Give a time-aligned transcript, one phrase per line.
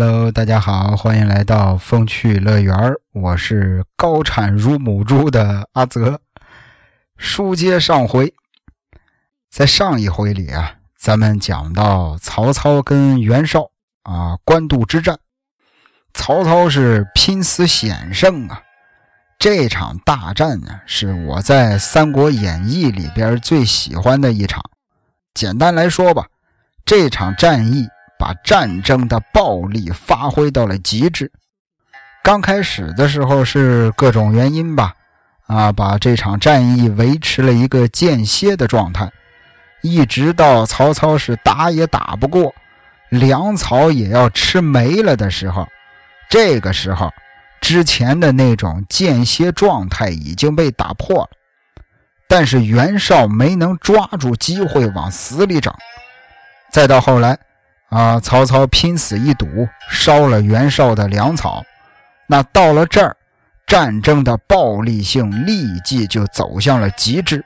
[0.00, 2.72] Hello，大家好，欢迎来到风趣乐园
[3.12, 6.20] 我是高产如母猪的阿泽。
[7.16, 8.32] 书接上回，
[9.50, 13.72] 在上一回里啊，咱们讲到曹操跟袁绍
[14.04, 15.18] 啊官渡之战，
[16.14, 18.62] 曹操是拼死险胜啊。
[19.36, 24.62] 这场大战呢，是我在《三国演义》里边最喜欢的一场。
[25.34, 26.28] 简单来说吧，
[26.84, 27.88] 这场战役。
[28.18, 31.30] 把战争的暴力发挥到了极致。
[32.24, 34.92] 刚开始的时候是各种原因吧，
[35.46, 39.10] 啊，把这场战役维持了一个间歇的状态，
[39.82, 42.52] 一直到曹操是打也打不过，
[43.08, 45.66] 粮草也要吃没了的时候，
[46.28, 47.10] 这个时候
[47.62, 51.30] 之前的那种间歇状态已经被打破了。
[52.28, 55.72] 但是袁绍没能抓住机会往死里整，
[56.70, 57.38] 再到后来。
[57.88, 58.20] 啊！
[58.20, 59.46] 曹操拼死一赌，
[59.90, 61.64] 烧了袁绍的粮草。
[62.26, 63.16] 那到了这儿，
[63.66, 67.44] 战争的暴力性立即就走向了极致。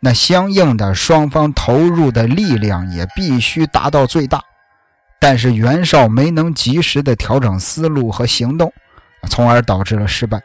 [0.00, 4.42] 那相应的，双方投入的力量也必须达到最大。
[5.18, 8.72] 但是袁绍没能及时的调整思路和行动，
[9.28, 10.40] 从而导致了失败。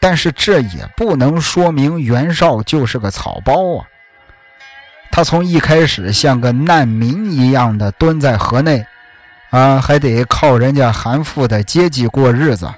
[0.00, 3.86] 但是这也不能说明袁绍就是个草包啊。
[5.10, 8.86] 他从一开始像个难民一样的蹲在河内，
[9.50, 12.72] 啊，还得靠人家韩馥的接济过日子，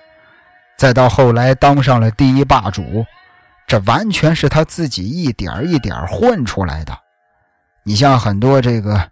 [0.79, 3.05] 再到后来当上了第一霸主，
[3.67, 6.97] 这完全是他自己一点一点混出来的。
[7.83, 9.09] 你像很多这个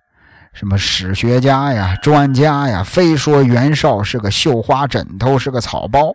[0.53, 6.15] 什么史学家呀、专家呀，非说袁绍是个绣花枕头，是个草包，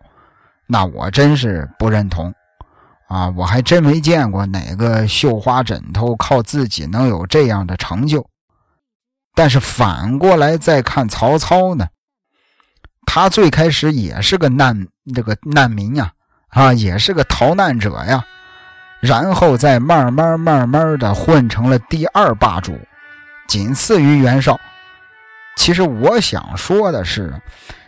[0.65, 2.33] 那我真是不认同。
[3.07, 8.27] 啊，我还真没见过哪个绣花枕头靠自己能有这样的成就。
[9.35, 11.87] 但是反过来再看曹操呢，
[13.05, 16.11] 他最开始也是个难这个难民呀，
[16.49, 18.23] 啊，也是个逃难者呀，
[18.99, 22.79] 然后再慢慢慢慢的混成了第二霸主，
[23.47, 24.59] 仅次于袁绍。
[25.55, 27.33] 其实我想说的是，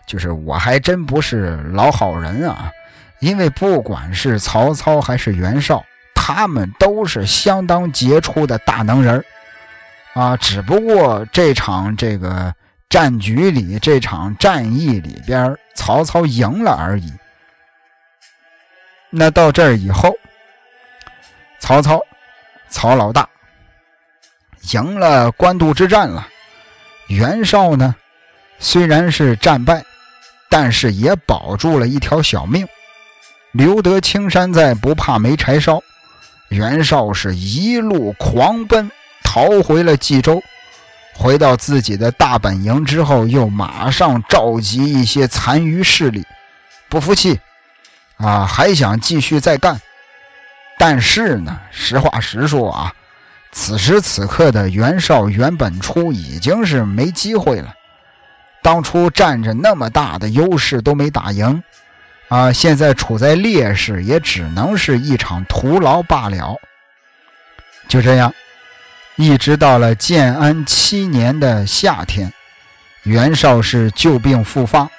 [0.06, 2.72] 就是我还真不是老好人啊。
[3.20, 5.84] 因为不管是曹操还是袁绍，
[6.14, 9.24] 他们都是相当杰出的大能人
[10.14, 10.36] 啊。
[10.38, 12.54] 只不过这场这个
[12.90, 17.14] 战局里，这场战役里边，曹操赢了而已。
[19.10, 20.14] 那到这儿以后，
[21.60, 22.00] 曹操，
[22.68, 23.28] 曹老大
[24.74, 26.28] 赢了官渡之战了。
[27.08, 27.96] 袁绍呢，
[28.60, 29.84] 虽然是战败，
[30.50, 32.68] 但是也保住了一条小命。
[33.56, 35.82] 留得青山在，不怕没柴烧。
[36.50, 38.92] 袁绍是一路狂奔，
[39.24, 40.44] 逃回了冀州。
[41.14, 46.26] 回到自己的大本营之后，又马上召集一些残余势力，
[46.90, 47.40] 不服气，
[48.18, 49.80] 啊，还想继续再干。
[50.78, 52.94] 但是呢，实话实说啊，
[53.54, 57.74] 此时此刻的袁绍袁本初已经是没机会了。
[58.62, 61.64] 当初占着那么大的优势都没打赢。
[62.28, 66.56] 啊，现在处在劣势，也只能是一场徒劳罢了。
[67.88, 68.34] 就这样，
[69.16, 72.34] 一直到了建安七年的夏天，
[73.04, 74.90] 袁绍是旧病复发，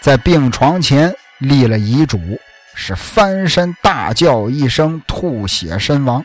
[0.00, 2.40] 在病床前立了遗嘱，
[2.74, 6.24] 是翻身大叫一声，吐血身亡。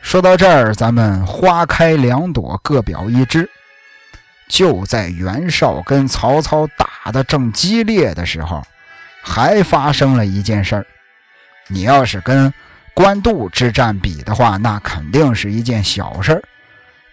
[0.00, 3.50] 说到这儿，咱们花开两朵，各表一枝。
[4.48, 8.64] 就在袁绍跟曹操打得正激烈的时候。
[9.28, 10.86] 还发生了一件事儿，
[11.68, 12.52] 你要是跟
[12.94, 16.42] 官渡之战比的话，那肯定是一件小事儿。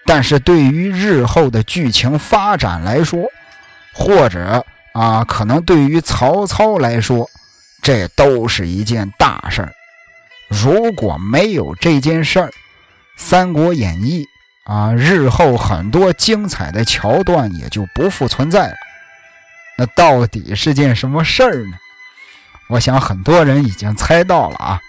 [0.05, 3.25] 但是对于日后的剧情发展来说，
[3.93, 7.29] 或者啊，可能对于曹操来说，
[7.81, 9.73] 这都是一件大事儿。
[10.47, 12.47] 如果没有这件事儿，
[13.17, 14.25] 《三国演义》
[14.73, 18.75] 啊，日后很多精彩的桥段也就不复存在了。
[19.77, 21.77] 那到底是件什么事儿呢？
[22.67, 24.79] 我想很多人已经猜到了啊，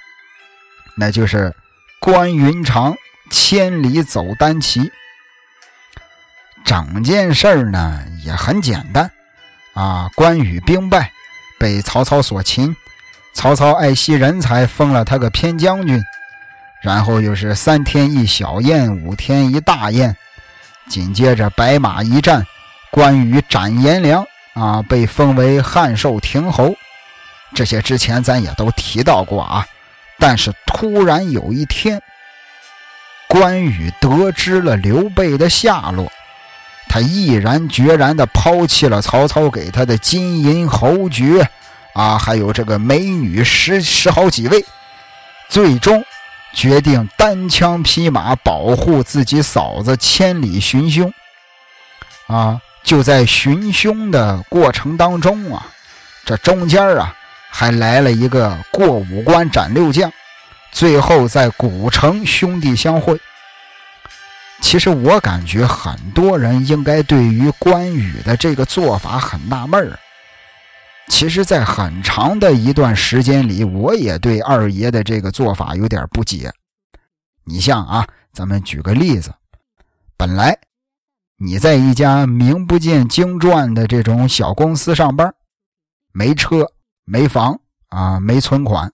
[0.96, 1.55] 那就是
[1.99, 2.96] 关云长
[3.31, 4.90] 千里走单骑。
[6.64, 9.11] 整件事儿呢也很简单
[9.75, 11.12] 啊，关羽兵败，
[11.58, 12.75] 被曹操所擒，
[13.34, 16.02] 曹操爱惜人才，封了他个偏将军，
[16.82, 20.17] 然后又是三天一小宴，五天一大宴，
[20.88, 22.44] 紧接着白马一战，
[22.90, 26.75] 关羽斩颜良啊，被封为汉寿亭侯。
[27.56, 29.67] 这些之前咱也都提到过啊，
[30.19, 32.03] 但是突然有一天，
[33.26, 36.12] 关羽得知了刘备的下落，
[36.87, 41.49] 他毅然决然地抛弃了曹操给他的金银侯爵，
[41.94, 44.62] 啊，还有这个美女十十好几位，
[45.49, 46.05] 最终
[46.52, 51.11] 决定单枪匹马保护自己嫂子千里寻凶。
[52.26, 55.67] 啊，就在寻凶的过程当中啊，
[56.26, 57.16] 这中间啊
[57.58, 60.12] 还来了一个过五关斩六将，
[60.73, 63.19] 最后在古城兄弟相会。
[64.61, 69.99] 其实我感觉很多人应该对于关羽的这个做法很纳闷儿。
[71.08, 76.52] 其实，在很长的一段时间里，我也对二爷的这个做法有点不解。
[77.44, 79.32] 你像啊，咱们举个例子，
[80.19, 80.59] 本来
[81.38, 85.32] 你在一家名不见经传的这种小公司上班，
[86.12, 86.70] 没车、
[87.08, 88.93] 没房啊，没存款，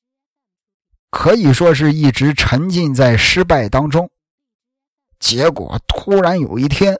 [1.10, 4.10] 可以说是一直沉浸在失败当中。
[5.18, 6.94] 结果突然有一天，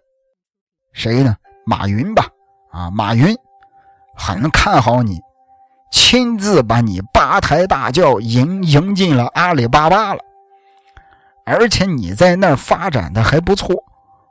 [0.94, 1.37] 谁呢？
[1.67, 2.26] 马云吧，
[2.70, 3.37] 啊，马云
[4.17, 5.20] 很看好你，
[5.93, 10.20] 亲自把你八抬大轿迎迎进了阿里巴巴了，
[11.44, 13.85] 而且你在那儿发展的还不错，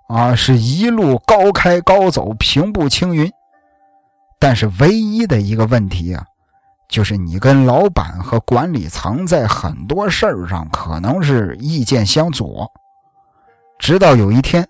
[0.07, 3.31] 啊，是一路高开高走，平步青云。
[4.39, 6.25] 但是唯一的一个问题啊，
[6.92, 12.70] 就是你跟老板和管理层在很多事儿上可能是意见相左。
[13.80, 14.68] 直到有一天，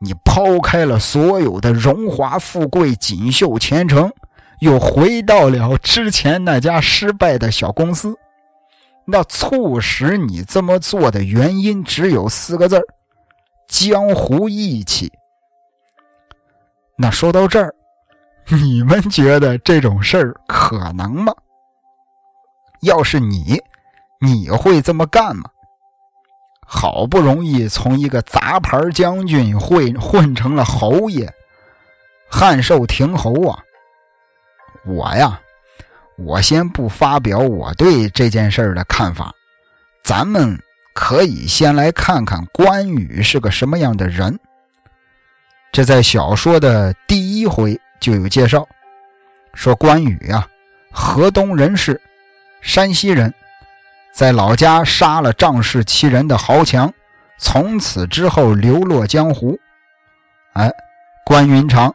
[0.00, 4.12] 你抛开了所有的荣华富贵、锦绣前程，
[4.58, 8.18] 又回到了之前那家失败的小公司。
[9.04, 12.82] 那促使你这么做的原因只有四个字
[13.68, 15.12] 江湖义气。
[16.96, 17.72] 那说到这儿，
[18.62, 21.32] 你们觉得这种事儿可能吗？
[22.82, 23.60] 要是你，
[24.20, 25.50] 你会这么干吗？
[26.68, 31.32] 好不容易从一个杂牌将军混混成了侯爷，
[32.28, 33.58] 汉寿亭侯啊！
[34.84, 35.40] 我呀，
[36.16, 39.32] 我先不发表我对这件事的看法，
[40.04, 40.60] 咱们
[40.92, 44.38] 可以先来看看关羽是个什么样的人。
[45.72, 48.66] 这在小说的第一回就有介绍，
[49.54, 50.46] 说关羽呀，
[50.90, 52.00] 河东人士，
[52.60, 53.32] 山西人。
[54.12, 56.90] 在老家杀了仗势欺人的豪强，
[57.38, 59.58] 从此之后流落江湖。
[60.54, 60.72] 哎，
[61.24, 61.94] 关云长，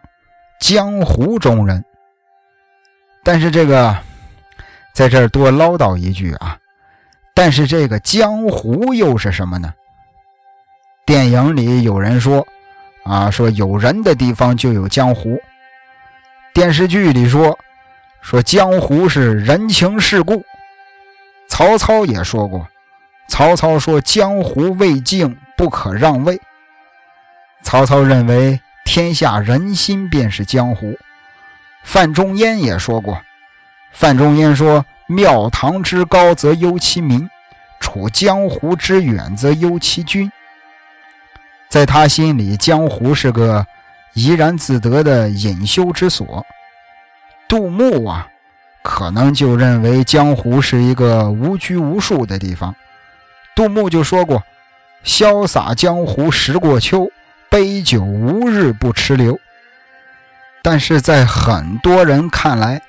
[0.59, 1.83] 江湖中人。
[3.24, 3.97] 但是这个，
[4.94, 6.57] 在这儿多唠叨一句啊，
[7.33, 9.74] 但是这个江湖又是什么呢？
[11.04, 12.45] 电影里有人说，
[13.04, 15.42] 啊，说有人的地方就有江湖。
[16.53, 17.57] 电视剧里说，
[18.21, 20.44] 说江湖是人情世故。
[21.48, 22.68] 曹操也说过
[23.30, 26.39] ：“曹操说江湖未静，不可让位。”
[27.63, 30.98] 曹操认为天下人心便是江湖。
[31.83, 33.21] 范仲淹也说过
[33.94, 37.30] ：“范仲淹说庙堂之高则忧其民，
[37.80, 40.30] 处江湖之远则忧其君。”
[41.69, 43.65] 在他心里，江湖是个
[44.13, 46.45] 怡然自得的隐修之所。
[47.47, 48.27] 杜牧啊。
[48.83, 52.75] 可能就认为江湖是一个无拘无束的地方。
[53.56, 54.41] 杜牧就说过
[55.06, 57.07] ：“潇洒江湖时过秋，
[57.47, 59.39] 杯酒无日不吃流。”
[60.63, 62.81] 但是在很多人看来，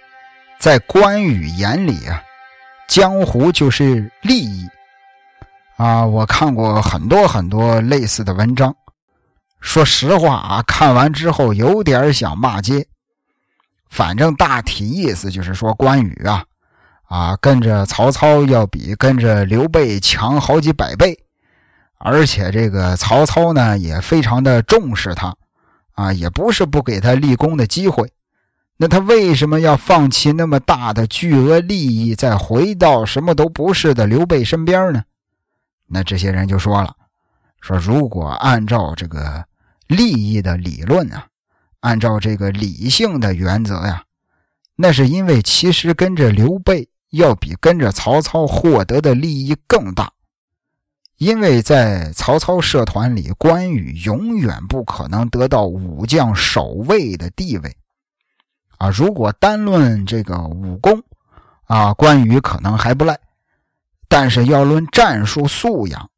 [0.59, 2.23] 在关羽眼里啊，
[2.89, 4.67] 江湖就是利益
[5.77, 6.07] 啊。
[6.07, 8.75] 我看过很多很多类似的文章，
[9.63, 12.87] 说实话啊，看完之后有点想骂街。
[13.89, 16.45] 反正大体意思就是说，关羽啊，
[17.05, 21.25] 啊，跟着曹操要比跟着刘备强好几百倍，
[21.99, 25.35] 而且这个曹操呢也非常的重视他，
[25.93, 28.13] 啊，也不是不给他立功的机会。
[28.79, 35.03] 那他为什么要放弃那么大的巨额利益，再回到什么都不是的刘备身边呢？
[35.87, 36.97] 那这些人就说了，
[37.61, 39.45] 说如果按照这个
[39.93, 41.27] 利益的理论啊。
[41.81, 44.05] 按照这个理性的原则呀，
[44.77, 50.13] 那是因为其实跟着刘备要比跟着曹操获得的利益更大，
[51.19, 57.77] 因为在曹操社团里，关羽永远不可能得到武将首位的地位
[58.79, 58.89] 啊。
[58.89, 61.03] 如果单论这个武功
[61.65, 63.19] 啊，关羽可能还不赖，
[64.09, 66.11] 但是要论战术素养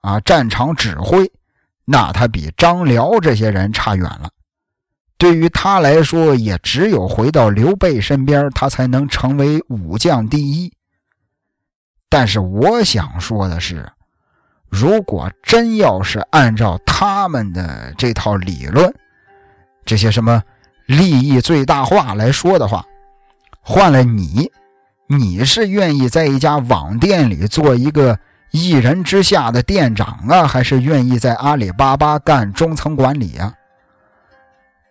[0.00, 1.30] 啊，战场指挥，
[1.84, 4.30] 那他比张辽这些人差远了。
[5.18, 10.72] 对于他来说，也只有回到刘备身边，他才能成为武将第一。
[12.08, 13.88] 但是我想说的是，
[14.68, 18.92] 如果真要是按照他们的这套理论，
[19.84, 20.42] 这些什么
[20.86, 22.84] 利益最大化来说的话，
[23.60, 24.50] 换了你，
[25.08, 28.18] 你是愿意在一家网店里做一个
[28.52, 33.54] 一人之下的店长啊，还是愿意在阿里巴巴干中层管理啊？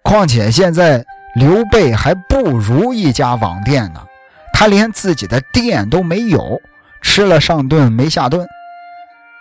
[0.01, 4.03] 况且现在刘备还不如一家网店呢，
[4.51, 6.59] 他连自己的店都没有，
[7.03, 8.47] 吃了上顿没下顿。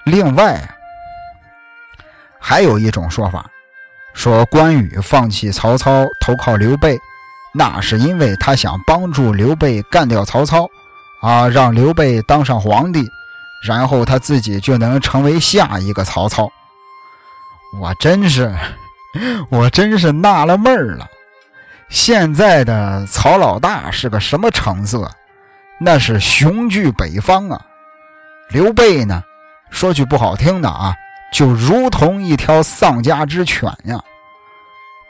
[0.05, 0.61] 另外，
[2.39, 3.47] 还有一种说法，
[4.13, 6.99] 说关羽放弃曹操投靠刘备，
[7.55, 10.69] 那是因为他想帮助刘备干掉曹操，
[11.23, 13.09] 啊，让刘备当上皇帝，
[13.63, 16.51] 然后他自己就能成为下一个曹操。
[17.81, 18.55] 我真是。
[19.51, 21.05] 我真是纳了闷儿了，
[21.89, 25.11] 现在的曹老大是个什么成色？
[25.81, 27.61] 那是雄踞北方啊！
[28.51, 29.21] 刘备呢，
[29.69, 30.95] 说句不好听的啊，
[31.33, 34.01] 就如同一条丧家之犬呀。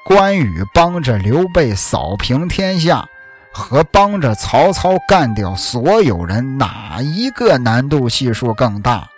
[0.07, 3.07] 关羽帮着刘备扫平天下，
[3.53, 9.09] 和帮着曹操干掉所有人，哪一个难度系数更大？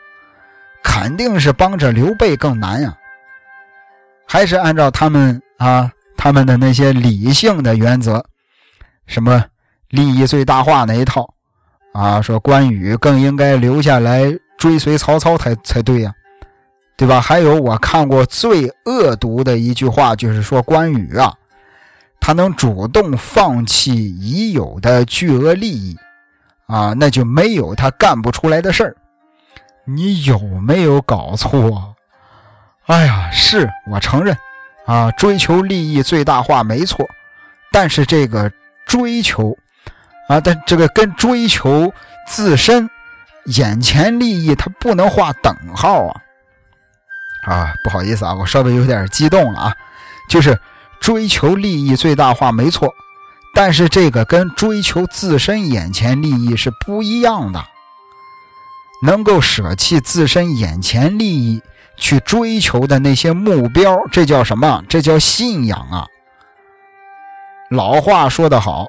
[0.83, 2.97] 肯定是帮着刘备更难呀。
[4.27, 8.25] 还是按照他们啊，他们的那些理性的原则，
[9.07, 9.45] 什么
[9.91, 11.35] 利益最大化那一套
[11.93, 14.25] 啊，说关羽更应该留下来
[14.57, 16.13] 追随曹操才才对呀，
[16.97, 17.21] 对吧？
[17.21, 21.35] 还有我看过最恶毒的一句话，就是说关羽啊，
[22.25, 25.99] 他能主动放弃已有的巨额利益
[26.69, 28.97] 啊，那就没有他干不出来的事儿。
[29.85, 31.97] 你有没有搞错？
[32.87, 34.39] 哎呀，是我承认，
[34.87, 37.05] 啊，追求利益最大化没错，
[37.73, 38.49] 但是这个
[38.87, 39.59] 追求，
[40.29, 41.93] 啊，但这个跟追求
[42.29, 42.89] 自身
[43.47, 46.21] 眼前利益它不能画等号啊！
[47.49, 49.77] 啊，不好意思啊，我稍微有点激动了啊，
[50.29, 50.57] 就是
[51.03, 52.95] 追求利益最大化没错，
[53.53, 57.63] 但是这个跟追求自身眼前利益是不一样的，
[59.03, 61.61] 能够舍弃自身眼前利益。
[61.95, 64.83] 去追求的那些目标，这叫什么？
[64.89, 66.07] 这叫信仰啊！
[67.71, 68.89] 老话说得好，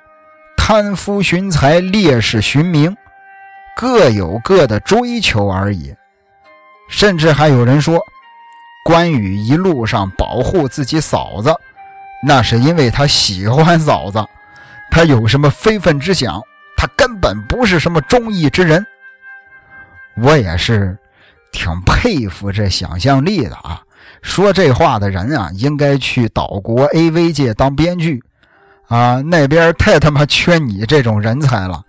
[0.58, 2.96] 贪夫寻财，烈士寻名，
[3.76, 5.94] 各有各的追求而已。
[6.90, 8.00] 甚至还有人说，
[8.86, 11.54] 关羽一路上保护自己嫂子，
[12.26, 14.24] 那是因为他喜欢嫂子，
[14.90, 16.42] 他有什么非分之想，
[16.78, 18.86] 他根本不是什么忠义之人。
[20.18, 20.98] 我也是。
[21.56, 23.80] 挺佩服这想象力的啊！
[24.24, 28.24] 说这话的人啊，应该去岛国 AV 界当编剧
[28.88, 29.22] 啊！
[29.22, 31.84] 那边太他妈缺你这种人才了。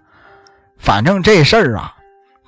[0.77, 1.95] 反正这事儿啊，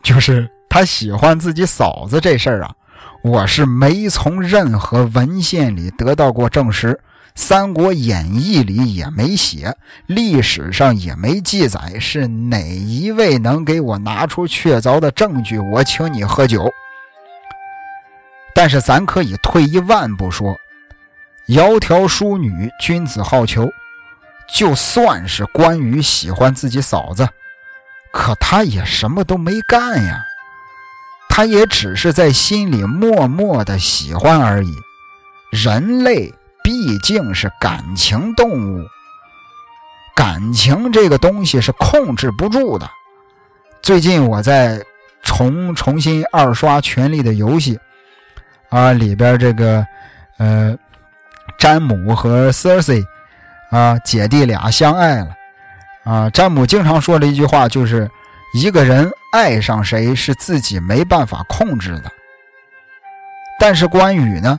[0.03, 2.75] 就是他喜欢自己嫂子这事儿啊，
[3.23, 6.89] 我是没从任何文献里得到过证实，
[7.37, 9.77] 《三国演义》里也没写，
[10.07, 12.01] 历史上也没记载。
[12.01, 15.59] 是哪一位能给我拿出确凿的证据？
[15.59, 16.69] 我请你喝酒。
[18.55, 20.57] 但是咱可以退一万步说，
[21.47, 23.71] 窈窕淑女，君子好逑。
[24.55, 27.29] 就算是关羽喜欢自己嫂子，
[28.13, 30.25] 可他也什么都没干呀，
[31.29, 34.75] 他也只是在心里默默的喜欢而已。
[35.51, 36.33] 人类
[36.67, 38.85] 毕竟是感情动物，
[40.17, 42.91] 感情这个东西是控制不住的。
[43.81, 44.83] 最近我在
[45.23, 47.77] 重重新二刷《权力的游戏》。
[48.77, 49.87] 啊，里边这个，
[50.39, 50.77] 呃，
[51.57, 53.05] 詹姆和 c e r s e
[53.71, 55.29] 啊，姐弟俩相爱了。
[56.03, 58.11] 啊，詹姆经常说的一句话就是：
[58.55, 62.11] 一个人爱上谁是自己没办法控制的。
[63.61, 64.59] 但是关羽呢，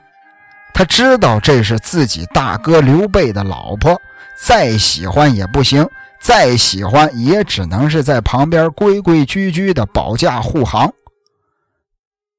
[0.78, 4.00] 他知道这是自己大哥刘备的老婆，
[4.40, 5.90] 再喜欢也不行，
[6.22, 10.94] 再喜欢也只能是在旁边规规矩矩的保驾护航。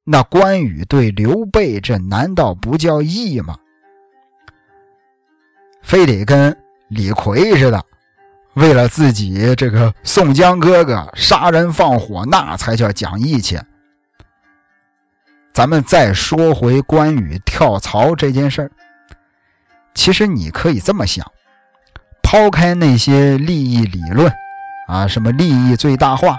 [0.04, 3.57] 那关羽对刘备，这难道不叫义吗？
[5.83, 6.57] 非得跟
[6.90, 7.85] 李逵似的，
[8.54, 13.59] 为了自己这个宋江哥哥杀人放火，那才叫讲义气。
[15.59, 18.71] 咱们再说回关羽跳槽这件事儿，
[19.93, 21.27] 其实你可以这么想：
[22.23, 24.33] 抛开那些利益理论
[24.87, 26.38] 啊，什么利益最大化。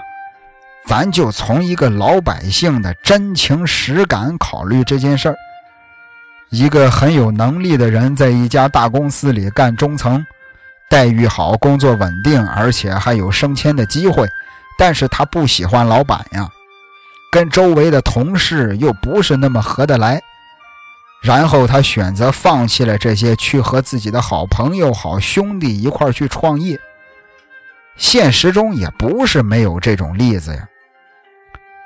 [0.86, 5.36] 咱就从一个老百姓的真情实感考虑这件事儿。
[6.48, 10.24] 一个很有能力的人，在一家大公司里干中层，
[10.88, 14.26] 待遇好，工作稳定，而且还有升迁的机会。
[14.78, 16.48] 但是他不喜欢老板呀，
[17.30, 20.20] 跟周围的同事又不是那么合得来。
[21.22, 26.80] 然后他选择放弃了这些，去和自己的好朋友、好兄弟一块去创业。
[27.96, 30.66] 现实中也不是没有这种例子呀。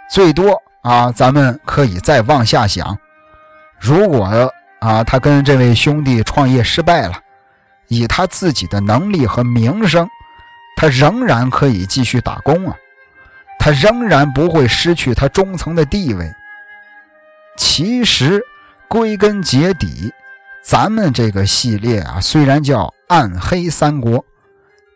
[0.08, 2.96] 最多啊，咱们可以再往下想，
[3.80, 7.14] 如果啊，他跟这位兄弟创业失败了，
[7.88, 10.08] 以他自己的能力和名声，
[10.76, 12.76] 他仍然可以继续打工啊，
[13.64, 16.30] 他仍然不会失去他中层的地位。
[17.56, 18.44] 其实。
[18.86, 20.12] 归根结底，
[20.62, 24.18] 咱们这个系列啊，虽然叫《暗黑三国》，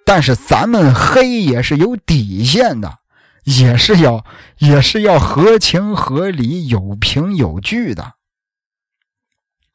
[0.04, 2.96] 但是咱们黑也是有底线的，
[3.42, 4.24] 也是要
[4.58, 8.12] 也是要合情合理、有凭有据的。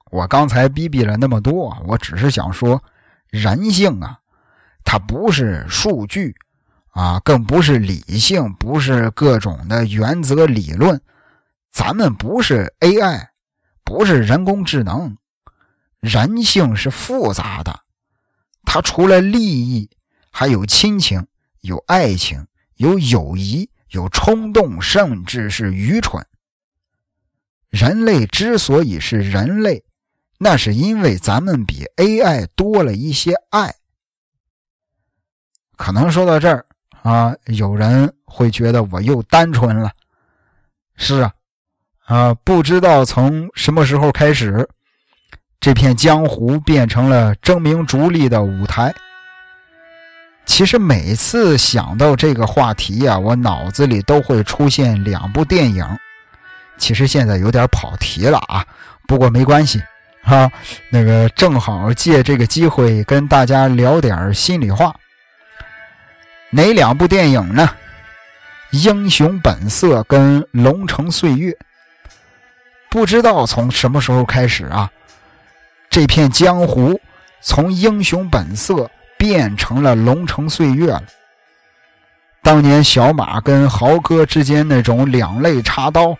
[0.10, 2.82] 我刚才逼逼了那么多，我只是想说，
[3.30, 4.20] 人性啊，
[4.86, 6.34] 它不是数据
[6.94, 11.00] 啊，更不是理性，不是各种的原则理论，
[11.72, 13.28] 咱们不是 AI。
[13.86, 15.18] 不是人工智能，
[16.00, 17.82] 人性是复杂的。
[18.64, 19.90] 它除了利益，
[20.32, 21.28] 还有亲情，
[21.60, 26.26] 有爱情，有友谊，有冲动，甚至是愚蠢。
[27.70, 29.84] 人类之所以是人类，
[30.38, 33.76] 那是因为咱们比 AI 多了一些爱。
[35.76, 36.66] 可能说到这儿
[37.04, 39.92] 啊，有人会觉得我又单纯了。
[40.96, 41.32] 是啊。
[42.06, 44.68] 啊，不知道从什么时候开始，
[45.62, 48.94] 这片江湖变成了争名逐利的舞台。
[50.46, 55.88] 其实每次想到这个话题呀，我脑子里都会出现两部电影。
[56.78, 58.66] 其实现在有点跑题了啊，
[59.08, 59.82] 不过没关系
[60.24, 60.52] 啊。
[60.90, 64.94] 那个正好借这个机会跟大家聊点心里话。
[66.56, 67.68] 哪两部电影呢？
[68.84, 71.52] 《英雄本色》跟《龙城岁月》。
[72.92, 74.88] 不知道从什么时候开始啊，
[75.90, 77.02] 这片江湖
[77.42, 81.02] 从英雄本色变成了龙城岁月了。
[82.44, 86.16] 当年小马跟豪哥之间那种两肋插刀、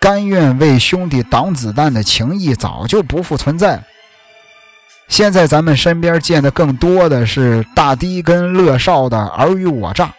[0.00, 3.82] 甘愿为兄弟挡子弹的情谊早就不复存在了。
[5.14, 10.12] 现在咱们身边见的更多的是大堤跟乐少的尔虞我诈。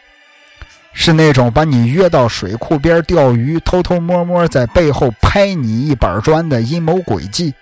[0.93, 7.53] 是那种把你约到水库边钓鱼，偷偷摸摸在背后拍你一板砖的阴谋诡计。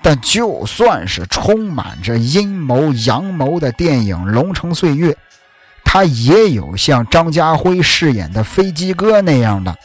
[0.00, 5.10] 但就算是充满着阴谋阳谋的电影《龙城岁月》，
[5.84, 9.76] 它也有像张家辉饰演的飞机哥那样的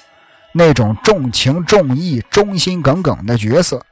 [0.53, 3.83] 那种重情重义、忠心耿耿的角色。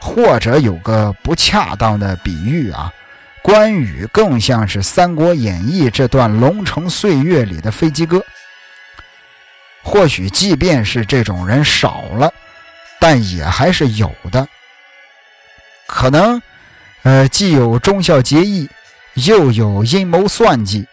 [0.00, 2.92] 或者有个不恰当的比喻啊。
[3.42, 8.24] 关羽更像是《三国演义》这段龙城岁月里的飞机哥。
[9.82, 12.32] 或许，即便是这种人少了，
[13.00, 14.46] 但也还是有的。
[15.86, 16.40] 可能，
[17.02, 18.68] 呃，既有忠孝节义，
[19.14, 20.86] 又有阴谋算计，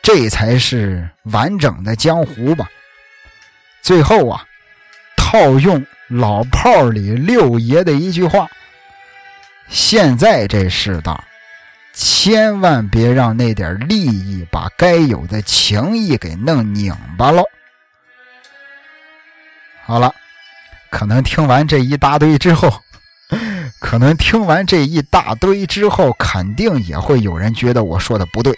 [0.00, 2.68] 这才是完整的江湖吧。
[3.82, 4.44] 最后啊，
[5.16, 8.48] 套用老炮里六爷的一句话
[9.68, 11.22] ：“现在这世道。”
[12.00, 17.42] 千万别让那点利益把该有的情谊给弄拧巴了。
[19.84, 20.14] 好了，
[20.90, 22.72] 可能听完这一大堆之后，
[23.80, 28.56] 可能听完这一大堆之后，肯定也会有人觉得我说的不对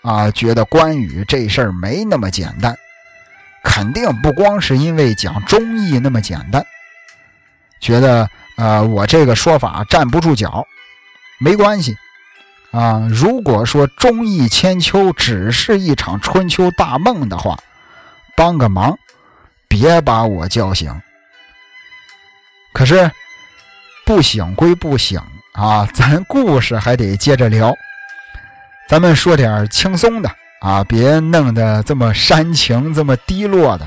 [0.00, 2.74] 啊，觉得关羽这事儿没那么简单，
[3.64, 6.64] 肯定不光是因为讲忠义那么简单，
[7.80, 10.64] 觉得呃我这个说法站不住脚，
[11.40, 11.96] 没关系。
[12.70, 17.56] 啊，如果说忠义千秋只是一场春秋大梦的话，
[18.36, 18.98] 帮个忙，
[19.68, 21.00] 别把我叫醒。
[22.72, 23.08] 可是
[24.04, 25.20] 不醒归不醒
[25.52, 27.72] 啊，咱故事还得接着聊。
[28.88, 30.28] 咱们说点轻松的
[30.64, 33.86] 啊，别弄得这么煽情、这么低落的。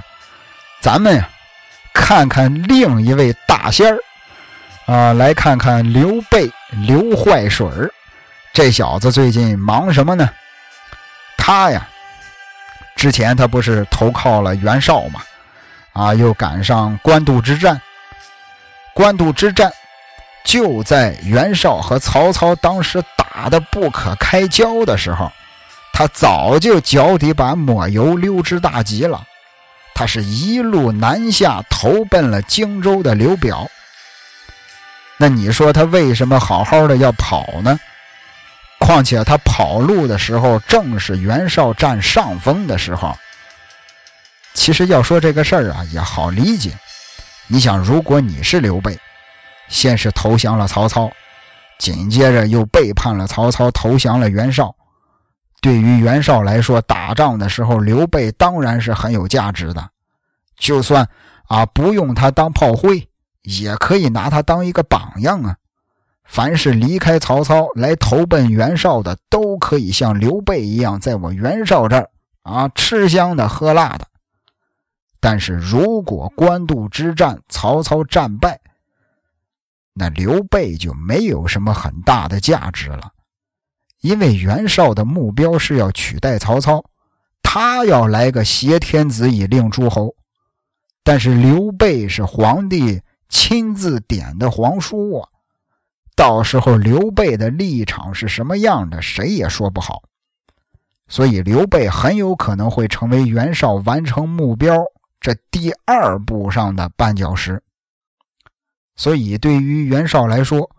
[0.80, 1.28] 咱们呀，
[1.92, 3.98] 看看另一位大仙儿
[4.86, 7.90] 啊，来看看刘备刘坏水儿。
[8.54, 10.30] 这小子最近忙什么呢？
[11.36, 11.88] 他呀，
[12.96, 15.22] 之前他不是投靠了袁绍嘛，
[15.94, 17.82] 啊，又赶上官渡之战。
[18.94, 19.72] 官渡之战
[20.44, 25.32] 就在袁绍和曹操当时打得不可开交的时候，
[25.98, 29.26] 他早就脚底板抹油溜之大吉了。
[29.96, 33.68] 他是一路南下，投奔了荆州的刘表。
[35.18, 37.80] 那你说他为什么好好的要跑呢？
[38.80, 43.18] 况且他跑路的时候，正是袁绍占上风的时候。
[44.54, 46.78] 其实要说这个事儿啊，也好理解。
[47.48, 48.96] 你想，如果你是刘备，
[49.68, 51.10] 先是投降了曹操，
[51.80, 54.72] 紧接着又背叛了曹操，投降了袁绍。
[55.62, 59.90] 对于袁绍来说，打仗的时候，刘备当然是很有价值的。
[60.56, 61.08] 就算
[61.48, 63.08] 啊不用他当炮灰，
[63.42, 65.58] 也可以拿他当一个榜样啊。
[66.24, 72.10] 凡是离开曹操来投奔袁绍的，都可以像刘备一样，在我袁绍这儿
[72.44, 74.06] 啊吃香的喝辣的。
[75.20, 78.60] 但是如果官渡之战曹操战败，
[79.94, 83.12] 那刘备就没有什么很大的价值了。
[84.08, 86.82] 因为袁绍的目标是要取代曹操，
[87.44, 90.16] 他要来个挟天子以令诸侯。
[91.04, 95.28] 但是刘备是皇帝亲自点的皇叔啊，
[96.16, 100.02] 到时候刘备的立场是什么样的，谁也说不好。
[101.10, 104.82] 所以刘备很有可能会成为袁绍完成目标
[105.20, 107.62] 这第二步上的绊脚石。
[108.96, 110.70] 所以对于袁绍来说，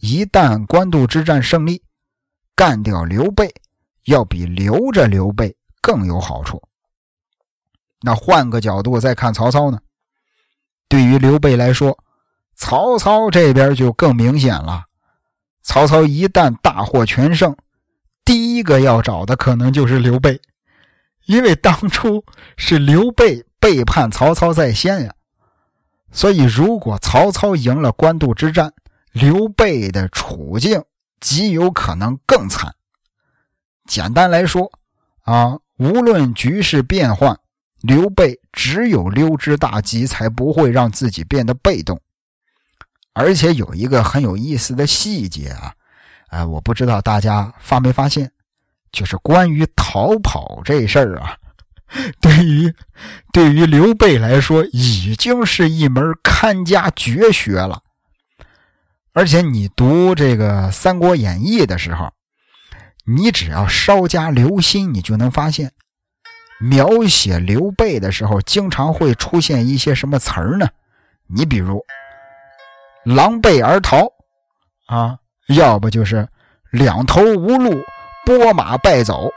[0.00, 1.82] 一旦官渡之战胜利，
[2.54, 3.52] 干掉刘备，
[4.04, 6.62] 要比留着刘备更有好处。
[8.02, 9.80] 那换个角度再看曹操呢？
[10.88, 11.98] 对于刘备来说，
[12.54, 14.84] 曹操这边就更明显了。
[15.62, 17.56] 曹操一旦大获全胜，
[18.24, 20.40] 第一个要找的可能就是刘备，
[21.26, 22.24] 因为当初
[22.56, 25.14] 是刘备背叛曹操在先呀。
[26.10, 28.74] 所以，如果曹操赢了官渡之战，
[29.12, 30.82] 刘备的处境。
[31.22, 32.74] 极有可能更惨。
[33.86, 34.70] 简单来说，
[35.22, 37.38] 啊，无论局势变幻，
[37.80, 42.00] 刘备只有溜之大吉，才不会让自己变得被动。
[43.14, 45.74] 而且有一个很有意思的细节啊，
[46.28, 48.32] 啊，我不知道大家发没发现，
[48.90, 51.36] 就是关于逃跑这事儿啊，
[52.20, 52.74] 对于
[53.32, 57.82] 对于刘备来说，已经是一门看家绝学了。
[59.14, 62.10] 而且你读这个《三国演义》的时候，
[63.04, 65.70] 你只要稍加留心，你就能发现，
[66.58, 70.66] 描写刘备的时候，经常会出现一些什么词儿呢？
[71.26, 71.84] 你比如
[73.04, 73.98] “狼狈而逃”，
[74.88, 76.26] 啊，要不就是
[76.72, 77.84] “两头无路，
[78.24, 79.30] 拨马败走”，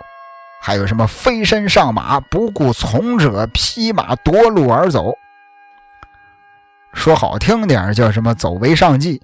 [0.61, 5.11] 还有什么“飞身上马，不顾从者，披马夺路而走”。
[6.95, 9.21] 说好听点叫什么“走为上计”。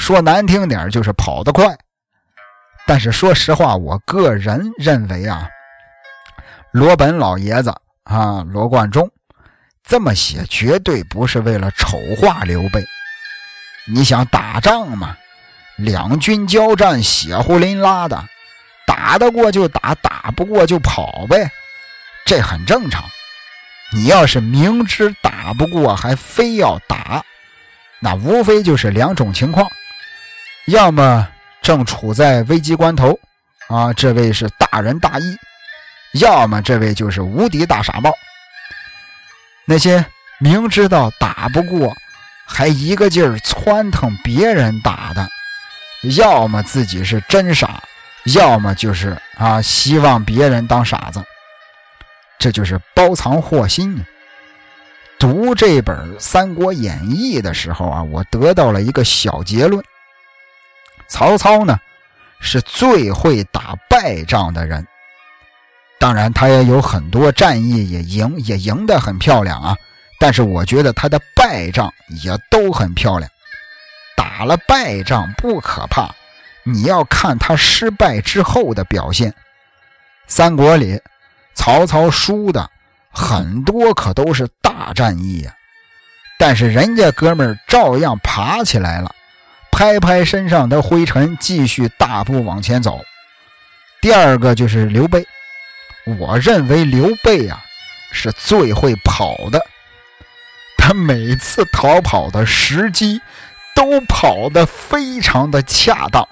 [0.00, 1.76] 说难听点就是跑得快，
[2.86, 5.46] 但是说实话，我个人认为啊，
[6.72, 7.70] 罗本老爷子
[8.04, 9.08] 啊，罗贯中
[9.84, 12.82] 这么写绝对不是为了丑化刘备。
[13.86, 15.14] 你想打仗嘛，
[15.76, 18.24] 两军交战，血呼淋拉的，
[18.86, 21.50] 打得过就打，打不过就跑呗，
[22.24, 23.04] 这很正常。
[23.92, 27.22] 你要是明知打不过还非要打，
[28.00, 29.70] 那无非就是两种情况。
[30.66, 31.28] 要么
[31.62, 33.18] 正处在危机关头，
[33.68, 35.36] 啊，这位是大仁大义；
[36.12, 38.12] 要么这位就是无敌大傻帽。
[39.64, 40.04] 那些
[40.38, 41.94] 明知道打不过，
[42.46, 45.28] 还一个劲儿窜腾别人打的，
[46.16, 47.82] 要么自己是真傻，
[48.34, 51.22] 要么就是啊希望别人当傻子。
[52.38, 54.02] 这就是包藏祸心。
[55.18, 59.84] 读这本《三国演义》的时候啊，我得到了一个小结论。
[61.10, 61.78] 曹操呢，
[62.40, 64.86] 是最会打败仗的人。
[65.98, 69.76] 当然，他也有很多战役也赢，也赢得很漂亮啊。
[70.18, 71.92] 但是，我觉得他的败仗
[72.22, 73.30] 也都很漂亮。
[74.16, 76.14] 打了败仗不可怕，
[76.62, 79.34] 你要看他失败之后的表现。
[80.26, 81.00] 三国里，
[81.54, 82.70] 曹操输的
[83.10, 85.52] 很多可都是大战役呀，
[86.38, 89.14] 但是人家哥们儿照样爬起来了。
[89.80, 93.02] 拍拍身上的灰尘，继续大步往前走。
[94.02, 95.26] 第二个就是刘备，
[96.18, 97.64] 我认为刘备啊
[98.12, 99.58] 是最会跑的，
[100.76, 103.22] 他每次逃跑的时机
[103.74, 106.28] 都跑得非常的恰当。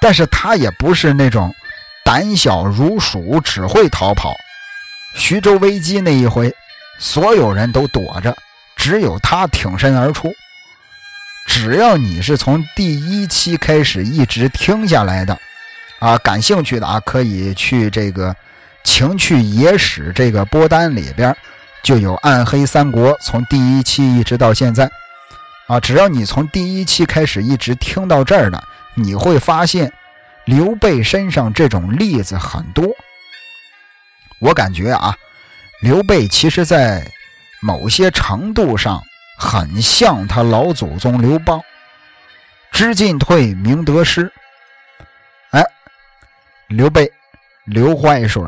[0.00, 1.52] 但是他也不是那种
[2.04, 4.36] 胆小如鼠，只会逃跑。
[5.16, 6.54] 徐州危机那一回，
[7.00, 8.36] 所有人都躲着，
[8.76, 10.32] 只有他挺身而出。
[11.48, 15.36] 只要你是从第一期开始一直听下来的，
[15.98, 18.30] 啊，感兴趣的啊，可以去这个
[18.84, 21.34] 《情趣野史》这个播单里边，
[21.82, 24.88] 就有《暗黑三国》从第一期一直到现在，
[25.66, 28.62] 啊，只要你从第一期开始一直听到这儿的，
[28.94, 29.90] 你会发现
[30.44, 32.86] 刘备身上这种例子很多。
[34.38, 35.16] 我感觉啊，
[35.80, 37.10] 刘备其实在
[37.62, 39.02] 某些程度上
[39.38, 41.60] 很像他老祖宗刘邦。
[42.72, 44.30] 知进退，明得失。
[45.52, 45.64] 哎，
[46.66, 47.10] 刘备、
[47.64, 48.42] 刘坏水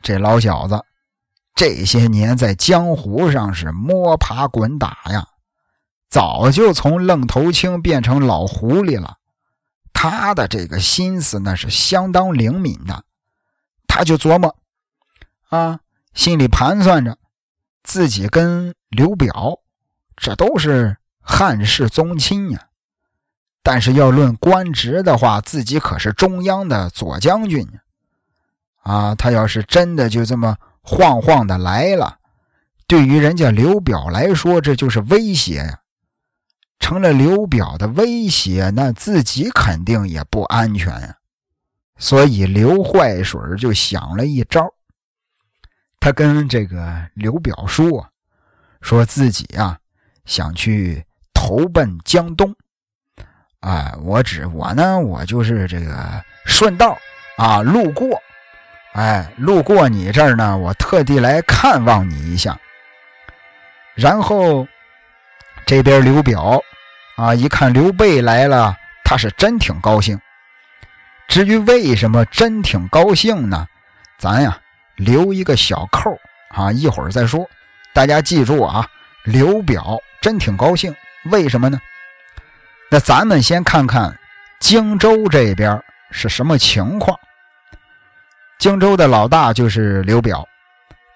[0.00, 0.82] 这老小子，
[1.54, 5.26] 这些年在江湖上是摸爬滚打呀，
[6.08, 9.16] 早就从愣头青变成老狐狸了。
[9.92, 13.04] 他的这个心思那是相当灵敏的，
[13.86, 14.56] 他就琢磨
[15.50, 15.80] 啊，
[16.14, 17.18] 心里盘算着，
[17.82, 19.58] 自己跟刘表
[20.18, 22.66] 这都是汉室宗亲呀。
[23.62, 27.68] 但是要论官职的话，自己可是中央的左将军
[28.82, 29.14] 啊！
[29.14, 32.18] 他要是真的就这么晃晃的来了，
[32.86, 35.80] 对于人家刘表来说，这就是威胁呀。
[36.78, 41.16] 成了刘表的威胁，那自己肯定也不安全呀。
[41.98, 44.72] 所以刘坏水就想了一招，
[46.00, 48.08] 他跟这个刘表说
[48.80, 49.78] ：“说自己啊
[50.28, 52.54] 想去投奔江东。”
[53.60, 56.96] 哎，我只我呢，我就是这个顺道
[57.36, 58.08] 啊，路过，
[58.92, 62.56] 哎，路过你这儿呢，我特地来看望你一下。
[63.96, 64.64] 然后
[65.66, 66.62] 这边刘表
[67.16, 70.16] 啊，一看刘备来了，他是真挺高兴。
[71.26, 73.66] 至于为什么真挺高兴呢？
[74.18, 74.56] 咱呀
[74.94, 76.16] 留一个小扣
[76.50, 77.44] 啊，一会儿再说。
[77.92, 78.86] 大家记住啊，
[79.24, 80.94] 刘表真挺高兴，
[81.30, 81.80] 为什么呢？
[82.90, 84.14] 那咱们先看看
[84.60, 87.18] 荆州这边是什么情况。
[88.58, 90.46] 荆州的老大就是刘表，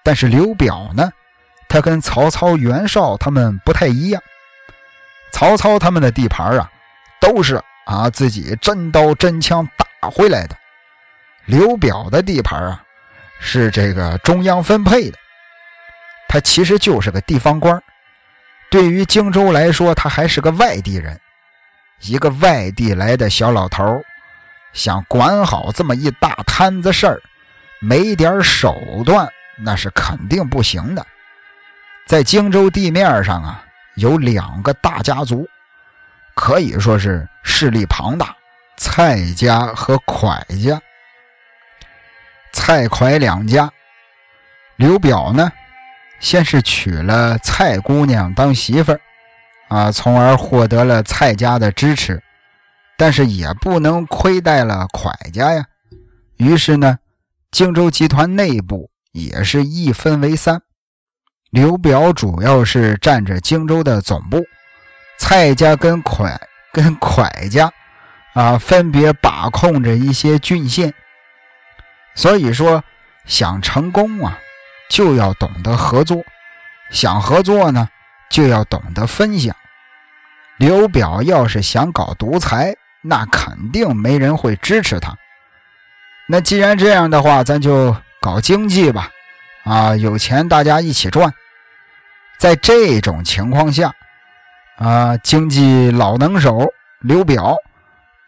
[0.01, 1.11] 但是刘表呢，
[1.69, 4.19] 他跟曹操、袁绍他们不太一样。
[5.31, 6.67] 曹操他们的地盘啊，
[7.21, 10.57] 都是啊自己真刀真枪打回来的。
[11.45, 12.83] 刘表的地盘啊，
[13.39, 15.19] 是这个中央分配的。
[16.27, 17.79] 他其实就是个地方官，
[18.73, 21.21] 对于荆州来说，他还是个外地人。
[21.99, 24.03] 一个外地来的小老头
[24.73, 27.21] 想管好这么一大摊子事儿，
[27.79, 31.05] 没点手段那是肯定不行的。
[32.07, 35.47] 在荆州地面上啊，有两个大家族，
[36.33, 38.35] 可以说是势力庞大，
[38.75, 40.81] 蔡家和蒯家。
[42.51, 43.71] 蔡蒯两家，
[44.77, 45.51] 刘表呢，
[46.23, 49.01] 先是娶了蔡姑娘当媳妇儿。
[49.67, 52.21] 啊，从而获得了蔡家的支持，
[52.97, 55.65] 但是也不能亏待了蒯家呀。
[56.37, 56.99] 于是呢，
[57.51, 60.61] 荆州集团内部也是一分为三。
[61.49, 64.43] 刘表主要是占着荆州的总部，
[65.17, 66.37] 蔡家跟蒯
[66.71, 67.71] 跟蒯家
[68.33, 70.93] 啊，分别把控着一些郡县。
[72.15, 72.83] 所以说，
[73.25, 74.37] 想成功啊，
[74.89, 76.19] 就要懂得合作；
[76.91, 77.89] 想合作呢，
[78.29, 79.55] 就要懂得分享。
[80.57, 85.15] 刘表要是想搞独裁，那肯定没人会支持他。
[86.27, 89.09] 那既然这样的话，咱就搞经济吧，
[89.63, 91.33] 啊，有钱大家一起赚。
[92.37, 93.93] 在这种情况下，
[94.77, 97.55] 啊，经济老能手刘表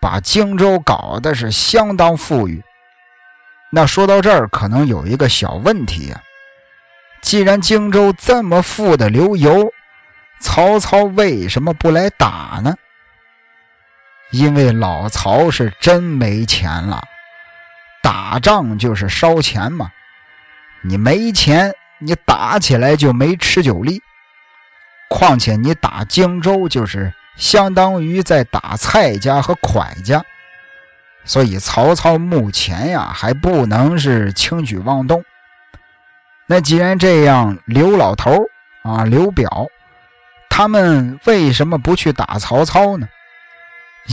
[0.02, 2.62] 把荆州搞得是相当富裕。
[3.72, 6.22] 那说到这儿，可能有一个小问题啊，
[7.26, 9.74] 既然荆州这么富的流油。
[10.40, 12.76] 曹操为什么不来打呢？
[14.30, 17.02] 因为老曹是真没钱了，
[18.04, 19.90] 打仗就是烧钱嘛。
[20.84, 24.00] 你没钱，你打起来就没持久力。
[25.10, 30.24] 况且你打荆州，就是相当于在打蔡家和蒯家，
[31.24, 35.24] 所以曹操目前呀还不能是轻举妄动。
[36.48, 38.46] 那既然这样，刘老头
[38.84, 39.68] 啊，刘表。
[40.50, 43.10] 他们为什么不去打曹操呢？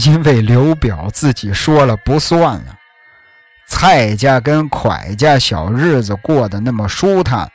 [0.05, 2.77] 因为刘表自己说了不算呀。
[3.67, 7.49] 蔡家跟蒯家小日子过得那么舒坦，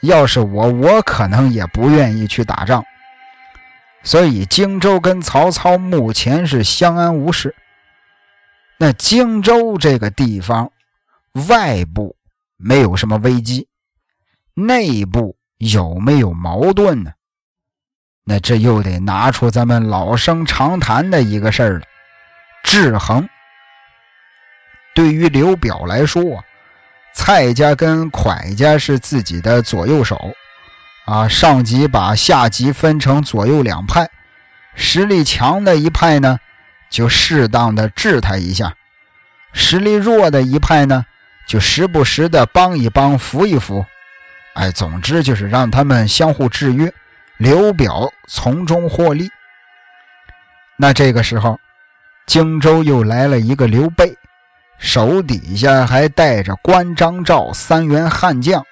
[0.00, 2.84] 要是我，我可能也不愿意去打仗。
[4.02, 7.54] 所以荆州跟曹操目前是相安无事。
[8.76, 10.70] 那荆州这个地方，
[11.48, 12.16] 外部
[12.56, 13.67] 没有什么危机，
[14.58, 17.12] 内部有没有矛盾呢？
[18.24, 21.82] 那这又得拿出咱们老生常谈的一个事儿了，
[22.64, 23.28] 制衡。
[24.96, 26.42] 对于刘表来说，
[27.14, 30.34] 蔡家跟蒯家是自己的左右手，
[31.06, 34.10] 啊，上级把下级分成左右两派，
[34.74, 36.36] 实力强的一派呢，
[36.90, 38.72] 就适当的治他一下；
[39.52, 41.06] 实力弱的一派呢，
[41.46, 43.86] 就时不时的帮一帮、扶一扶。
[44.58, 46.92] 哎，总之就是让他们相互制约。
[47.36, 49.30] 刘表从中获利。
[50.76, 51.56] 那这个时候，
[52.26, 54.12] 荆州又来了一个刘备，
[54.80, 58.64] 手底下还带着关张赵三员悍将。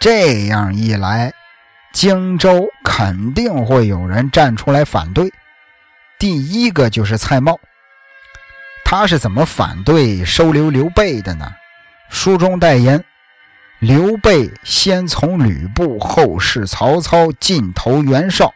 [0.00, 1.32] 这样一来，
[1.92, 5.32] 荆州肯定会有人站出来反对。
[6.18, 7.56] 第一个就是蔡瑁，
[8.84, 11.54] 他是怎么反对收留刘备的呢？
[12.10, 13.04] 书中代言：
[13.86, 18.54] 刘备先从吕布，后是曹操，尽投袁绍，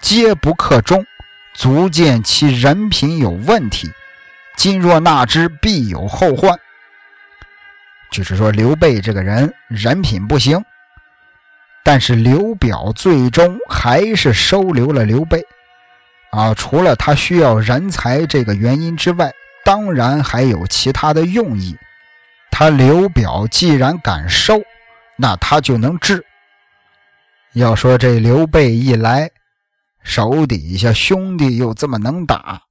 [0.00, 1.04] 皆不克忠。
[1.52, 3.92] 足见其人品有问题，
[4.56, 6.58] 今若纳之，必有后患。
[8.10, 10.64] 就是说，刘备这个人人品不行，
[11.82, 15.44] 但是刘表最终还是收留了刘备。
[16.30, 19.30] 啊，除了他需要人才这个原因之外，
[19.62, 21.76] 当然还有其他的用意。
[22.56, 24.62] 他刘表既然敢收，
[25.16, 26.24] 那他就能治。
[27.54, 29.28] 要说这刘备一来，
[30.04, 32.62] 手底下兄弟又这么能打，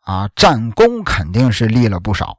[0.00, 2.38] 啊，战功肯定是立了不少，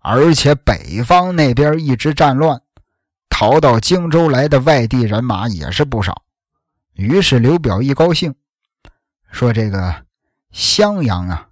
[0.00, 2.60] 而且北方那边一直战乱，
[3.30, 6.24] 逃到荆州来的外地人马也是不少。
[6.92, 8.34] 于是刘表一高兴，
[9.30, 10.04] 说：“这个
[10.52, 11.48] 襄阳啊，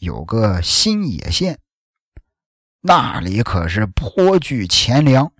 [0.00, 1.58] 有个新野县，
[2.82, 5.32] 那里可是颇具钱粮。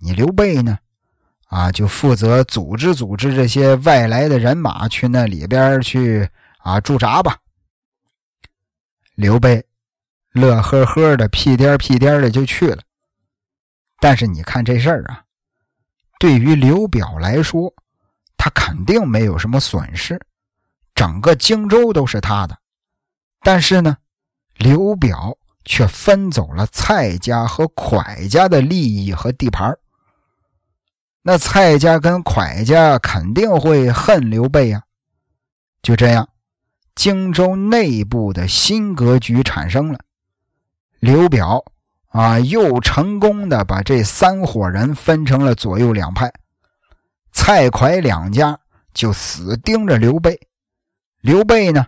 [0.00, 0.78] 你刘备呢？”
[1.52, 6.26] 啊，就负责组织组织这些外来的人马去那里边去
[6.60, 7.36] 啊驻扎吧。
[9.14, 9.62] 刘备
[10.30, 12.82] 乐呵呵的，屁颠屁颠的就去了。
[14.00, 15.22] 但是你看这事儿啊，
[16.18, 17.70] 对于刘表来说，
[18.38, 20.18] 他肯定没有什么损失，
[20.94, 22.58] 整个荆州都是他的。
[23.42, 23.94] 但是呢，
[24.56, 29.76] 刘表却分走了蔡家和蒯家的利益和地盘
[31.22, 34.82] 那蔡家跟蒯家肯定会恨刘备呀。
[35.80, 36.28] 就这样，
[36.94, 40.00] 荆州内部的新格局产生了。
[40.98, 41.64] 刘表
[42.08, 46.32] 啊，又成功的把这三伙人分成了左右两派。
[47.32, 48.58] 蔡蒯两家
[48.92, 50.38] 就死盯着刘备。
[51.20, 51.86] 刘备呢，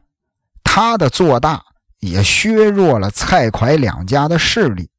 [0.63, 1.65] 他的做大
[2.05, 4.91] 也削弱了蔡蒯两家的势力，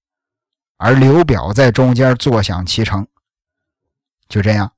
[0.77, 3.05] 而刘表在中间坐享其成。
[4.27, 4.71] 就这样，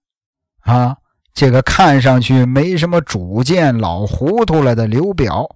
[0.59, 0.97] 啊，
[1.33, 5.47] 这个看上去没什么主见、老糊涂了的刘表，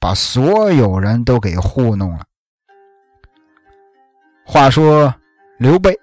[0.00, 2.24] 把所有人都给糊弄了。
[4.46, 5.14] 话说
[5.58, 5.98] 刘备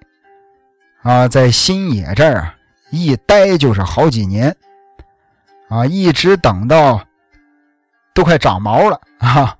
[1.01, 2.55] 啊，在新野这儿啊，
[2.91, 4.55] 一待就是好几年，
[5.67, 7.03] 啊，一直等到
[8.13, 9.57] 都快长毛了啊，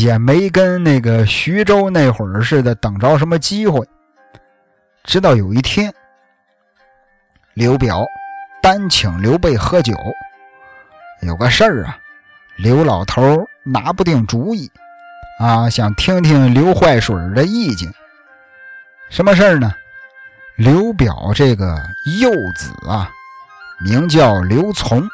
[0.00, 3.86] 也没跟那个徐州那会儿似的等着什么机会，
[5.04, 5.92] 直到有一天。
[7.52, 8.02] 刘表
[8.62, 9.92] 单请刘备喝酒，
[11.20, 11.98] 有个事儿啊，
[12.56, 14.70] 刘老头拿不定主意，
[15.38, 17.92] 啊，想听听刘坏水的意见。
[19.10, 19.70] 什么事儿呢？
[20.56, 21.78] 刘表这个
[22.20, 23.10] 幼子啊，
[23.84, 25.06] 名叫刘琮，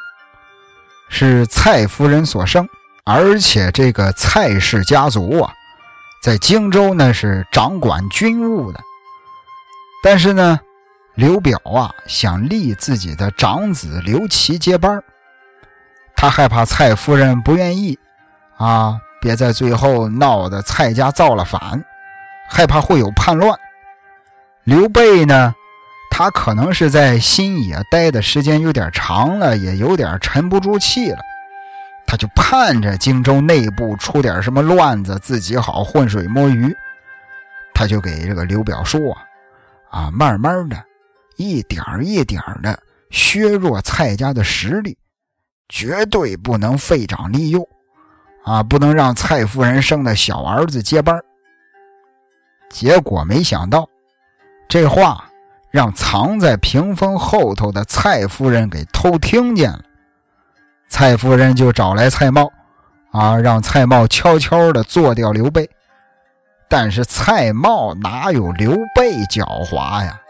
[1.08, 2.68] 是蔡夫人所生，
[3.08, 5.52] 而且这个蔡氏家族啊，
[6.22, 8.78] 在荆州呢是掌管军务的，
[10.04, 10.60] 但是呢。
[11.14, 15.02] 刘表啊，想立自己的长子刘琦接班
[16.14, 17.98] 他害怕蔡夫人不愿意，
[18.56, 21.84] 啊，别在最后闹得蔡家造了反，
[22.48, 23.58] 害怕会有叛乱。
[24.62, 25.52] 刘备呢，
[26.08, 31.18] 他可能是在新野待的时间有点长了，也有点沉不住气了，
[32.10, 36.74] 他就盼着荆州内部出点什么乱子，自己好浑水摸鱼。
[37.74, 38.98] 他就给这个刘表说
[39.92, 40.84] ：“啊，慢慢的。”
[41.36, 42.76] 一点一点的
[43.10, 44.96] 削弱蔡家的实力，
[45.68, 47.62] 绝对不能废长立幼，
[48.42, 51.16] 啊，不能让蔡夫人生的小儿子接班。
[52.70, 53.86] 结果没想到，
[54.66, 55.30] 这话
[55.70, 59.84] 让藏在屏风后头的蔡夫人给偷听见了。
[60.88, 62.50] 蔡夫人就找来蔡瑁，
[63.12, 65.68] 啊，让蔡瑁悄悄的做掉刘备。
[66.68, 70.20] 但是蔡瑁哪有刘备狡猾呀？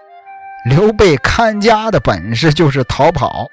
[0.65, 3.47] 刘备看家的本事就是逃跑，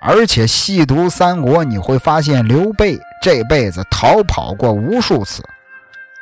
[0.00, 5.42] 而且细读三国，你会发现刘备这辈子逃跑过无数次，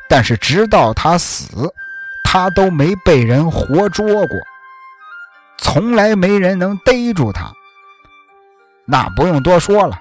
[0.08, 1.72] 但是直到他死，
[2.24, 4.38] 他都没被人活捉过，
[5.58, 7.52] 从来没人能逮住他。
[8.86, 9.98] 那不用多说了，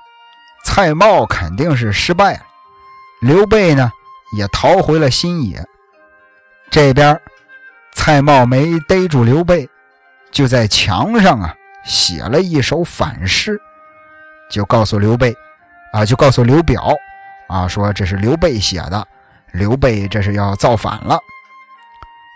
[0.63, 2.41] 蔡瑁肯定是失败了，
[3.21, 3.91] 刘备呢
[4.38, 5.65] 也逃回了新野。
[6.69, 7.19] 这边
[7.93, 9.69] 蔡瑁没逮住刘备。
[10.31, 11.55] 就在墙上啊
[11.86, 13.57] 写了一首反诗，
[14.49, 15.33] 就告诉刘备，
[15.93, 16.93] 啊，就告诉刘表，
[17.47, 19.07] 啊，说这是刘备写的，
[19.53, 21.17] 刘备这是要造反了，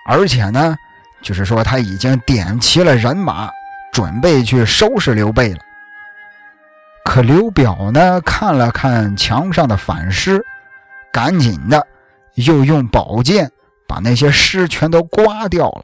[0.07, 0.77] 而且呢，
[1.21, 3.49] 就是说他已经点齐了人马，
[3.91, 5.59] 准备去收拾刘备了。
[7.09, 10.45] 可刘表呢，看了看墙上的反诗，
[11.11, 11.87] 赶紧的
[12.35, 13.51] 又用宝剑
[13.87, 15.83] 把那些诗全都刮掉了，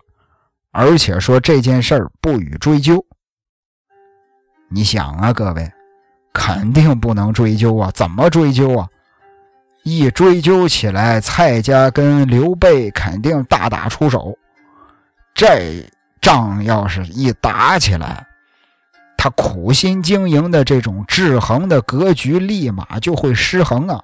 [0.71, 3.03] 而且说这件事儿不予追究。
[4.69, 5.67] 你想啊，各位，
[6.31, 7.89] 肯定不能追究啊！
[7.95, 8.87] 怎么追究啊？
[9.81, 14.37] 一追究起来，蔡家跟刘备肯定大打出手。
[15.33, 15.83] 这
[16.21, 18.27] 仗要是一打起来，
[19.25, 23.99] 他苦心经营的这种制衡的格局立马就会失衡啊！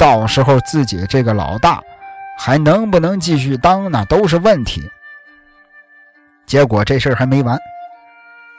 [0.00, 1.80] 到时候自己这个老大
[2.36, 4.04] 还能不能继续当呢？
[4.06, 4.82] 都是问题。
[6.44, 7.56] 结果这事儿还没完。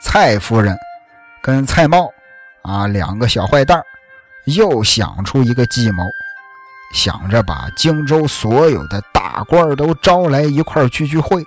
[0.00, 0.74] 蔡夫人
[1.42, 2.10] 跟蔡瑁
[2.62, 3.82] 啊，两个小坏蛋
[4.46, 6.02] 又想出一个计谋，
[6.94, 11.44] 想着把荆州所有的大官都招来一块聚聚会，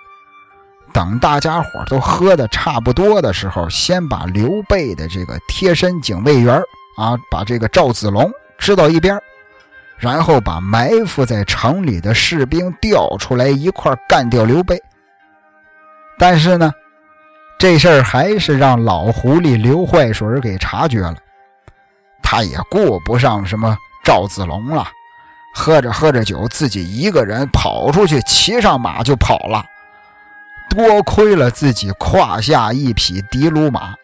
[0.96, 6.56] 等大家伙都喝的差不多的时候，先把刘备的这个贴身警卫员
[6.96, 9.20] 啊，把这个赵子龙支到一边，
[9.98, 14.82] 然后把埋伏在城里的士兵调出来一块干掉刘备。
[16.18, 16.72] 但是呢。
[17.58, 21.16] 这事儿还是让老狐狸刘坏水给察觉了，
[22.22, 24.86] 他也顾不上什么赵子龙了，
[25.56, 29.64] 喝着喝着酒，自己一个人跑出去，骑上马就跑了。
[30.76, 33.96] 多亏了自己胯下一匹的卢马，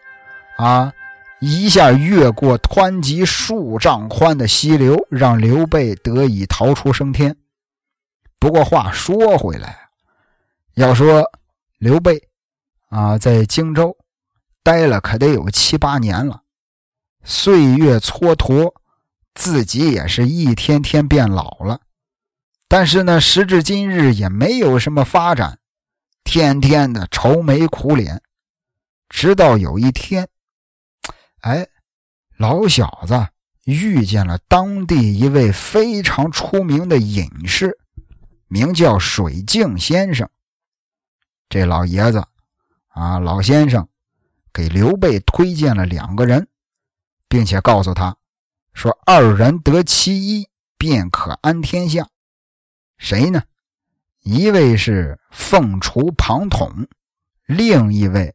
[0.57, 0.93] 啊，
[1.39, 7.35] 一下越过湍急数丈宽的溪流，让刘备得以逃出升天。
[8.39, 9.89] 不过话说回来，
[10.75, 11.29] 要说
[11.77, 12.27] 刘备。
[12.89, 13.95] 啊，在荆州
[14.63, 16.41] 待了可得有七八年了，
[17.23, 18.73] 岁月蹉跎，
[19.33, 21.79] 自己也是一天天变老了。
[22.67, 25.59] 但是呢，时至今日也没有什么发展，
[26.23, 28.21] 天天的愁眉苦脸。
[29.09, 30.27] 直到有一天，
[31.41, 31.67] 哎，
[32.37, 33.27] 老小子
[33.65, 37.77] 遇见了当地一位非常出名的隐士，
[38.47, 40.29] 名叫水镜先生。
[41.49, 42.23] 这老爷子。
[42.93, 43.87] 啊，老先生
[44.51, 46.49] 给刘备推荐了两个人，
[47.29, 48.17] 并且告诉他
[48.73, 52.09] 说：“二人得其一，便可安天下。”
[52.99, 53.43] 谁呢？
[54.23, 56.69] 一位是凤雏庞统，
[57.47, 58.31] 另一位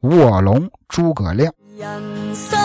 [0.00, 1.52] 卧龙诸葛亮。
[1.78, 1.88] 人
[2.34, 2.58] 生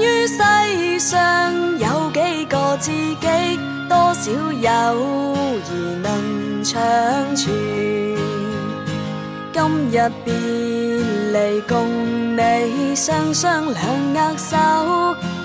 [0.00, 3.56] 于世上有几个知己，
[3.88, 5.36] 多少友
[5.70, 7.54] 谊能长存。
[9.52, 14.56] 今日别离，共你双双两握手，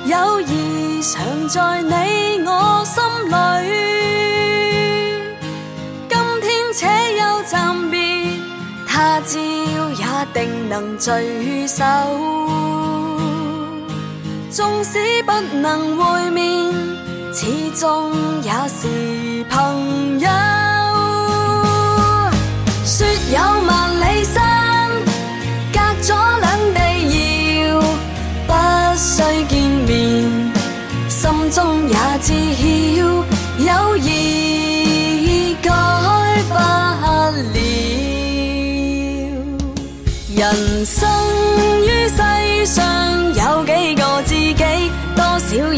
[0.07, 4.40] 友谊常在你我心里。
[7.51, 7.99] 且休暂别，
[8.87, 11.83] 他朝也定能聚首。
[14.49, 16.73] 纵使不能会面，
[17.33, 17.45] 始
[17.77, 20.29] 终也是朋友。
[22.85, 23.37] 说有
[23.67, 23.90] 万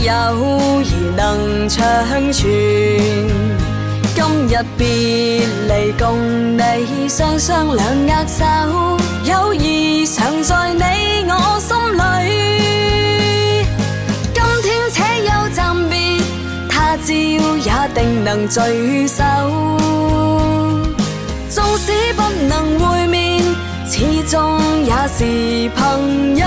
[0.04, 0.86] 友谊
[1.16, 1.82] 能长
[2.34, 2.44] 存。
[4.14, 4.86] 今日别
[5.70, 8.44] 离，共你双双两握手，
[9.24, 10.84] 友谊常在你
[11.30, 13.66] 我心里。
[14.34, 15.96] 今天且休暂别，
[16.70, 19.24] 他朝也定能聚首。
[21.50, 23.42] 纵使不能会面，
[23.90, 26.46] 始终也是朋友。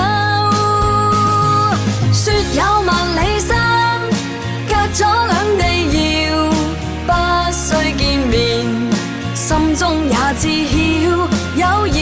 [2.54, 4.00] 有万里山，
[4.68, 6.50] 隔咗两地遥。
[7.06, 7.10] 不
[7.52, 8.34] 需见面，
[9.34, 10.42] 心中也知
[10.72, 10.74] 晓，
[11.56, 11.98] 友谊